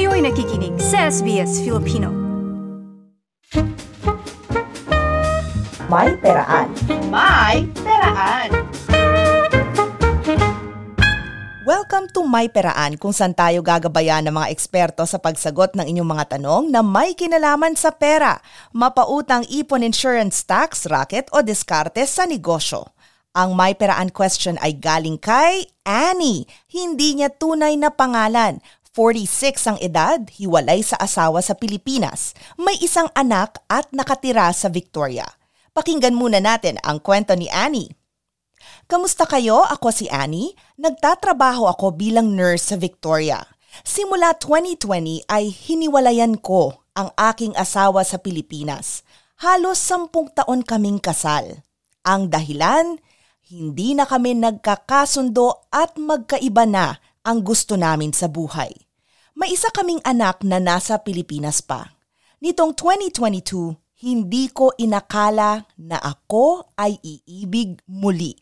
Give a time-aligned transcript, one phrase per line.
[0.00, 0.08] podcasts.
[0.08, 2.08] Kayo'y nakikinig sa SBS Filipino.
[5.90, 6.68] May peraan.
[7.12, 8.48] May peraan.
[11.66, 16.08] Welcome to My Peraan kung saan tayo gagabayan ng mga eksperto sa pagsagot ng inyong
[16.08, 18.42] mga tanong na may kinalaman sa pera,
[18.74, 22.90] mapautang ipon insurance tax, racket o diskarte sa negosyo.
[23.30, 26.50] Ang My Peraan question ay galing kay Annie.
[26.66, 28.58] Hindi niya tunay na pangalan.
[28.90, 32.34] 46 ang edad, hiwalay sa asawa sa Pilipinas.
[32.58, 35.30] May isang anak at nakatira sa Victoria.
[35.70, 37.94] Pakinggan muna natin ang kwento ni Annie.
[38.90, 39.62] Kamusta kayo?
[39.62, 40.58] Ako si Annie.
[40.74, 43.38] Nagtatrabaho ako bilang nurse sa Victoria.
[43.86, 49.06] Simula 2020 ay hiniwalayan ko ang aking asawa sa Pilipinas.
[49.38, 51.62] Halos sampung taon kaming kasal.
[52.02, 52.98] Ang dahilan,
[53.46, 58.72] hindi na kami nagkakasundo at magkaiba na ang gusto namin sa buhay.
[59.36, 61.92] May isa kaming anak na nasa Pilipinas pa.
[62.40, 68.32] Nitong 2022, hindi ko inakala na ako ay iibig muli.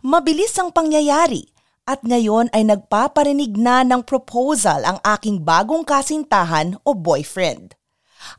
[0.00, 1.44] Mabilis ang pangyayari
[1.84, 7.76] at ngayon ay nagpaparinig na ng proposal ang aking bagong kasintahan o boyfriend.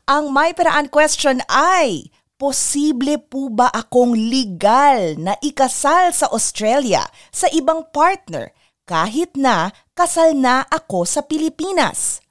[0.06, 7.46] Ang may peraan question ay, posible po ba akong legal na ikasal sa Australia sa
[7.54, 8.50] ibang partner
[8.82, 12.22] kahit na kasal na ako sa Pilipinas?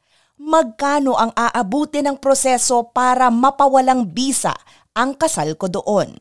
[0.42, 4.52] Magkano ang aabuti ng proseso para mapawalang bisa
[4.92, 6.18] ang kasal ko doon?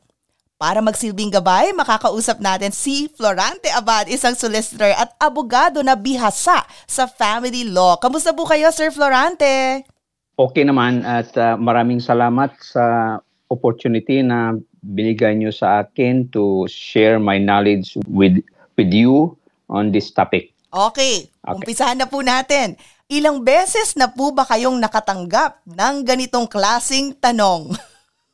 [0.61, 7.09] Para magsilbing gabay, makakausap natin si Florante Abad, isang solicitor at abogado na bihasa sa
[7.09, 7.97] family law.
[7.97, 9.89] Kamusta po kayo, Sir Florante?
[10.37, 13.17] Okay naman at uh, maraming salamat sa
[13.49, 14.53] opportunity na
[14.85, 18.37] binigay niyo sa akin to share my knowledge with
[18.77, 19.40] with you
[19.71, 20.51] on this topic.
[20.71, 21.51] Okay, okay.
[21.51, 22.79] umpisahan na po natin.
[23.11, 27.75] Ilang beses na po ba kayong nakatanggap ng ganitong klasing tanong?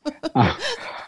[0.37, 0.53] ah,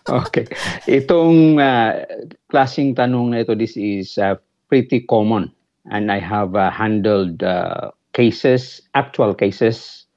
[0.08, 0.48] okay.
[0.88, 2.00] Itong uh,
[2.48, 4.40] klaseng tanong na ito, this is uh,
[4.72, 5.52] pretty common.
[5.92, 10.08] And I have uh, handled uh, cases, actual cases,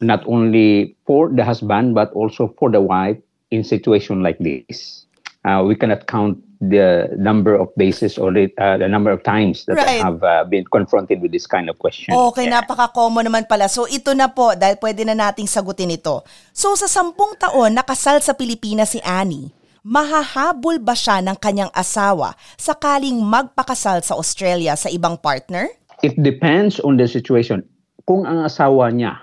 [0.00, 3.20] not only for the husband, but also for the wife
[3.52, 5.03] in situation like this.
[5.44, 9.68] Uh, we cannot count the number of bases or the, uh, the number of times
[9.68, 10.00] that Right.
[10.00, 12.16] I have uh, been confronted with this kind of question.
[12.16, 12.64] Okay, Yeah.
[12.64, 13.68] napaka-common naman pala.
[13.68, 16.24] So ito na po, dahil pwede na nating sagutin ito.
[16.56, 19.52] So sa sampung taon nakasal sa Pilipinas si Annie,
[19.84, 25.68] mahahabol ba siya ng kanyang asawa sakaling magpakasal sa Australia sa ibang partner?
[26.00, 27.60] It depends on the situation.
[28.08, 29.20] Kung ang asawa niya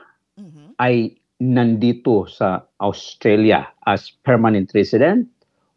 [0.77, 5.25] ay nandito sa Australia as permanent resident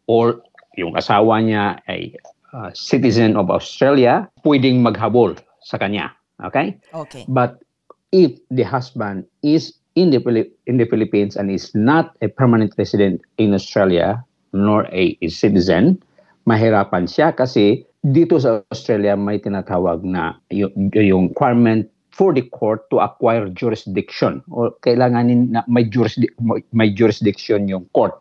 [0.07, 0.41] or
[0.75, 2.15] yung asawa niya ay
[2.53, 6.11] uh, citizen of Australia, pwedeng maghabol sa kanya.
[6.43, 6.75] Okay?
[6.93, 7.23] Okay.
[7.27, 7.63] But
[8.11, 10.19] if the husband is in the
[10.67, 14.19] in the Philippines and is not a permanent resident in Australia
[14.51, 15.99] nor a, a citizen,
[16.47, 22.87] mahirapan siya kasi dito sa Australia may tinatawag na yung, yung requirement for the court
[22.93, 26.31] to acquire jurisdiction or kailanganin na may, jurisdi-
[26.71, 28.15] may jurisdiction yung court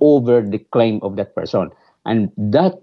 [0.00, 1.70] over the claim of that person.
[2.06, 2.80] And that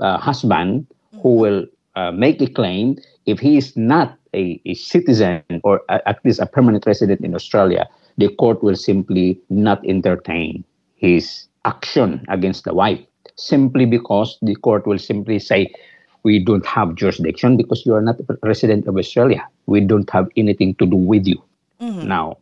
[0.00, 0.86] uh, husband
[1.22, 1.66] who will
[1.96, 2.96] uh, make a claim,
[3.26, 7.34] if he is not a, a citizen or a, at least a permanent resident in
[7.34, 10.64] Australia, the court will simply not entertain
[10.96, 13.00] his action against the wife
[13.36, 15.72] simply because the court will simply say,
[16.24, 19.46] we don't have jurisdiction because you are not a resident of Australia.
[19.66, 21.40] We don't have anything to do with you.
[21.80, 22.38] Now,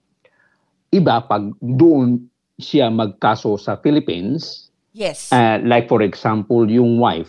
[0.93, 4.67] iba pag doon siya magkaso sa Philippines,
[4.97, 5.29] Yes.
[5.29, 7.29] Uh, like for example, yung wife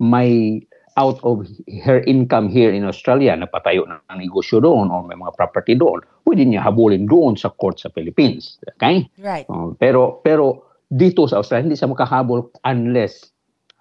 [0.00, 0.64] may
[0.96, 1.44] out of
[1.84, 6.48] her income here in Australia, napatayo ng negosyo doon or may mga property doon, pwede
[6.48, 8.56] niya habulin doon sa court sa Philippines.
[8.80, 9.04] Okay?
[9.20, 9.44] right.
[9.52, 13.28] Oh, pero pero dito sa Australia, hindi siya makahabol unless,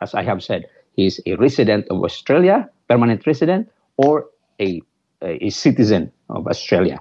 [0.03, 0.67] as I have said,
[0.99, 4.27] he's a resident of Australia, permanent resident, or
[4.59, 4.83] a,
[5.23, 6.99] a, a citizen of Australia.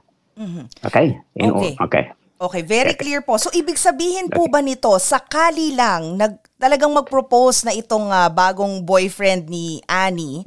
[0.86, 1.18] Okay?
[1.34, 1.74] In Okay.
[1.82, 2.04] okay.
[2.42, 3.38] Okay, very clear po.
[3.38, 8.82] So ibig sabihin po ba nito, sakali lang nag talagang mag-propose na itong ah, bagong
[8.82, 10.42] boyfriend ni Annie,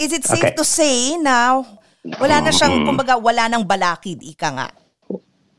[0.00, 0.56] is it safe Okay.
[0.56, 1.60] to say na
[2.14, 4.68] Wala na siyang, kumbaga, wala nang balakid, ika nga.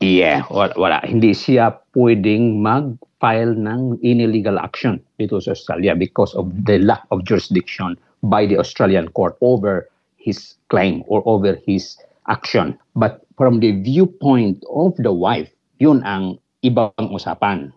[0.00, 0.98] Yeah, wala, wala.
[1.04, 7.26] Hindi siya pwedeng mag-file ng illegal action dito sa Australia because of the lack of
[7.28, 12.76] jurisdiction by the Australian court over his claim or over his action.
[12.94, 15.48] But from the viewpoint of the wife,
[15.80, 17.72] yun ang ibang usapan.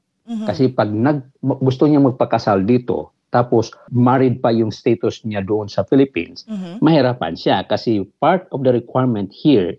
[0.47, 5.83] Kasi pag nag, gusto niya magpakasal dito, tapos married pa yung status niya doon sa
[5.87, 6.43] Philippines,
[6.79, 9.75] mahirapan siya kasi part of the requirement here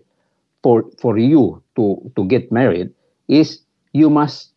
[0.65, 2.89] for for you to to get married
[3.29, 3.61] is
[3.93, 4.55] you must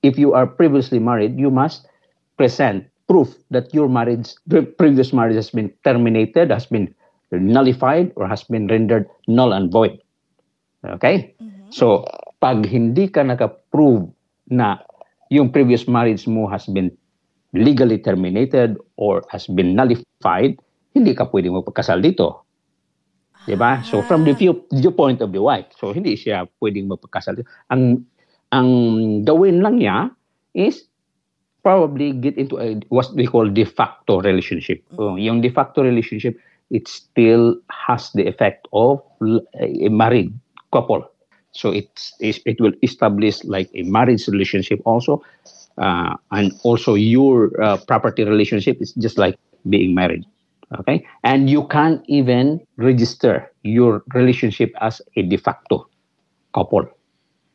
[0.00, 1.84] if you are previously married you must
[2.38, 4.32] present proof that your marriage
[4.78, 6.88] previous marriage has been terminated has been
[7.32, 9.98] nullified or has been rendered null and void.
[10.84, 11.34] Okay?
[11.70, 12.06] So
[12.38, 14.06] pag hindi ka naka-prove
[14.52, 14.78] na
[15.32, 16.94] yung previous marriage mo has been
[17.56, 20.60] legally terminated or has been nullified
[20.96, 22.46] hindi ka pwedeng magpagkasal dito.
[23.44, 23.84] 'Di ba?
[23.84, 27.42] So from the view, viewpoint of the wife, so hindi siya pwedeng magpakasal.
[27.68, 28.08] Ang
[28.54, 28.68] ang
[29.26, 30.14] gawin lang niya
[30.56, 30.88] is
[31.66, 34.86] probably get into a what we call de facto relationship.
[34.94, 36.38] So, yung de facto relationship
[36.70, 39.02] it still has the effect of
[39.60, 40.32] a married
[40.72, 41.06] couple.
[41.52, 45.22] So it's, it will establish like a marriage relationship also,
[45.78, 50.24] uh, and also your uh, property relationship is just like being married.
[50.80, 55.86] Okay, and you can't even register your relationship as a de facto
[56.52, 56.90] couple.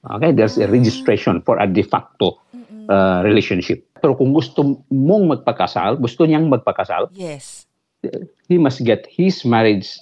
[0.09, 2.39] Okay, there's a registration for a de facto
[2.87, 3.83] uh, relationship.
[3.99, 7.67] Pero kung gusto mong magpakasal, gusto niyang magpakasal, Yes.
[8.47, 9.97] He must get his marriage,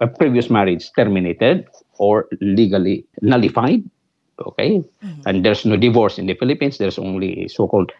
[0.00, 1.66] a previous marriage terminated
[1.98, 3.82] or legally nullified.
[4.34, 4.82] Okay,
[5.26, 6.78] and there's no divorce in the Philippines.
[6.78, 7.92] There's only so-called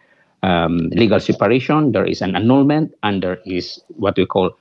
[0.43, 1.93] um, legal separation.
[1.93, 4.51] There is an annulment, and there is what we call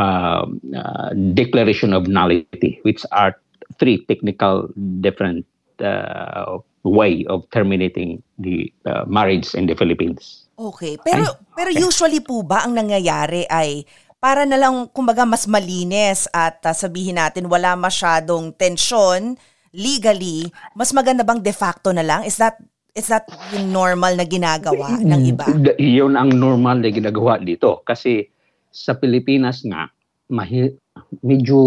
[0.00, 3.36] um, uh, declaration of nullity, which are
[3.78, 5.44] three technical different
[5.84, 10.48] uh, way of terminating the uh, marriage in the Philippines.
[10.56, 10.96] Okay.
[11.04, 13.84] Pero pero usually po ba ang nangyayari ay
[14.20, 19.40] para na lang kumbaga mas malinis at ah, sabihin natin wala masyadong tensyon
[19.72, 22.22] legally, mas maganda bang de facto na lang?
[22.28, 22.60] Is that
[22.92, 23.24] is that
[23.56, 25.46] yung normal na ginagawa ng iba?
[25.56, 27.80] D- Yun ang normal na ginagawa dito.
[27.86, 28.28] Kasi
[28.68, 29.88] sa Pilipinas nga,
[30.28, 30.76] mahi-
[31.24, 31.58] medyo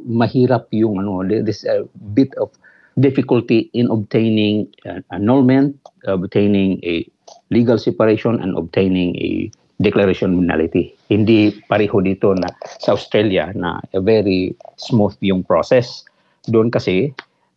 [0.00, 1.84] mahirap yung ano, there is a
[2.16, 2.50] bit of
[2.98, 5.76] difficulty in obtaining uh, annulment,
[6.06, 7.04] obtaining a
[7.50, 9.50] legal separation, and obtaining a
[9.80, 10.92] declaration of nullity.
[11.08, 16.04] Hindi pareho dito na sa Australia na a very smooth yung process.
[16.46, 17.10] Doon kasi,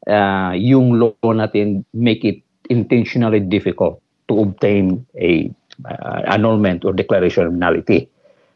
[0.08, 2.40] uh, yung law natin make it
[2.72, 4.00] intentionally difficult
[4.32, 5.52] to obtain a
[5.84, 8.08] uh, annulment or declaration of nullity.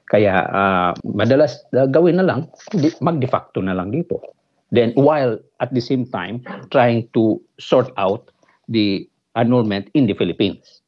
[0.07, 4.23] Kaya uh, madalas uh, gawin na lang, di- mag-de facto na lang dito.
[4.71, 8.31] Then while at the same time trying to sort out
[8.71, 10.81] the annulment in the Philippines.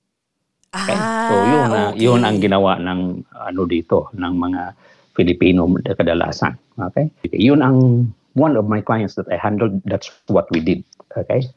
[0.70, 0.94] Okay?
[0.94, 1.98] so yun, Ah, okay.
[1.98, 3.00] yun ang ginawa ng
[3.34, 4.62] ano dito ng mga
[5.18, 6.54] Filipino kadalasan.
[6.78, 7.10] Okay?
[7.34, 7.78] Yun ang
[8.38, 9.82] one of my clients that I handled.
[9.84, 10.86] That's what we did.
[11.12, 11.50] Okay?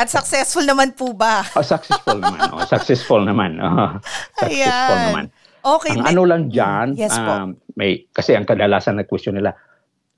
[0.00, 1.44] At successful naman po ba?
[1.52, 2.40] Oh, successful naman.
[2.56, 3.60] Oh, successful naman.
[3.60, 4.00] Oh,
[4.38, 5.06] successful Ayan.
[5.12, 5.24] naman.
[5.60, 5.92] Okay.
[5.92, 7.28] Ang may- ano lang dyan, Yes po.
[7.28, 9.52] um, may, kasi ang kadalasan na question nila,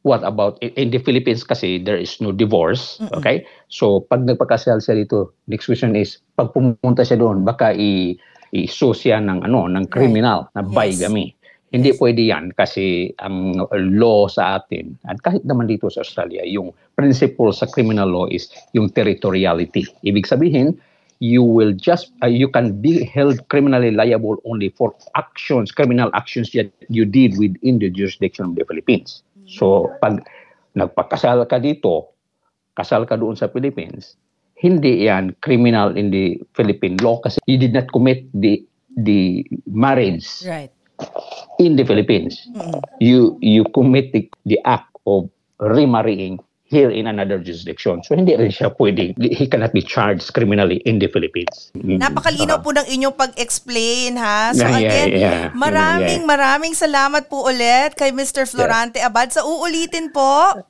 [0.06, 3.42] what about, in, the Philippines kasi, there is no divorce, okay?
[3.66, 8.14] So, pag nagpakasal siya dito, next question is, pag pumunta siya doon, baka i,
[8.52, 11.00] i-sue siya ng, ano, ng criminal, na Yes.
[11.00, 11.32] bigamy.
[11.72, 13.56] Hindi pwede yan kasi ang
[13.96, 18.52] law sa atin, at kahit naman dito sa Australia, yung principle sa criminal law is
[18.76, 19.88] yung territoriality.
[20.04, 20.76] Ibig sabihin,
[21.22, 26.50] you will just uh, you can be held criminally liable only for actions criminal actions
[26.50, 30.18] that you did within the jurisdiction of the Philippines so pag
[30.74, 32.10] nagpakasal ka dito
[32.74, 34.18] kasal ka doon sa Philippines
[34.62, 38.62] hindi yan criminal in the Philippine law kasi you did not commit the
[38.94, 40.70] the marriage Right.
[41.58, 42.38] in the Philippines
[43.02, 45.26] you you commit the, the act of
[45.58, 50.78] remarrying here in another jurisdiction so hindi rin siya pwedeng he cannot be charged criminally
[50.86, 54.54] in the Philippines Napakalinaw po ng inyong pag-explain ha.
[54.56, 55.40] So Yeah, yeah, again, yeah.
[55.52, 56.30] maraming Yeah.
[56.30, 58.46] maraming salamat po ulit kay Mr.
[58.48, 60.64] Florante Abad sa uulitin po.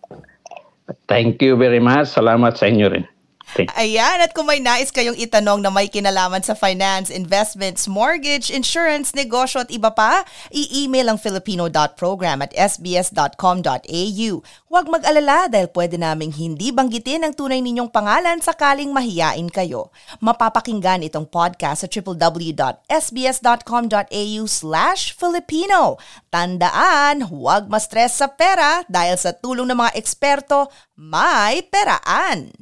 [1.07, 2.11] Thank you very much.
[2.11, 3.05] Salamat sa inyo rin.
[3.53, 3.69] Okay.
[3.77, 9.13] Ayan, at kung may nais kayong itanong na may kinalaman sa finance, investments, mortgage, insurance,
[9.13, 14.33] negosyo at iba pa, i-email ang filipino.program at sbs.com.au.
[14.73, 19.93] Huwag mag-alala dahil pwede naming hindi banggitin ang tunay ninyong pangalan sakaling mahiyain kayo.
[20.25, 26.01] Mapapakinggan itong podcast sa www.sbs.com.au slash Filipino.
[26.33, 32.62] Tandaan, huwag ma-stress sa pera dahil sa tulong ng mga eksperto, may peraan.